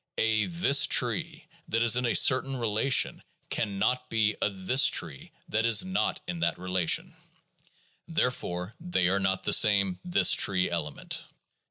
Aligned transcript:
A 0.17 0.47
"this 0.47 0.87
tree" 0.87 1.45
that 1.67 1.83
is 1.83 1.95
in 1.95 2.07
a 2.07 2.15
certain 2.15 2.53
rela 2.55 2.91
tion 2.91 3.21
can 3.51 3.77
not 3.77 4.09
be 4.09 4.35
a 4.41 4.49
"this 4.49 4.87
tree" 4.87 5.31
that 5.49 5.63
is 5.63 5.85
not 5.85 6.19
in 6.27 6.39
that 6.39 6.57
relation. 6.57 7.13
Therefore 8.07 8.73
they 8.79 9.09
are 9.09 9.19
not 9.19 9.43
the 9.43 9.53
same 9.53 9.99
"this 10.03 10.31
tree" 10.31 10.71
element. 10.71 11.23